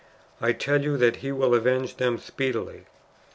I 0.41 0.51
tell 0.53 0.81
you, 0.81 0.97
that 0.97 1.17
He 1.17 1.31
will 1.31 1.53
avenge 1.53 1.97
them 1.97 2.17
speedily.""" 2.17 2.85